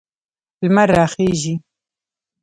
[0.65, 1.53] لمر راخیږي